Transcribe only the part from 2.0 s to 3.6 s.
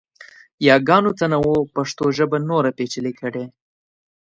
ژبه نوره پیچلې کړې.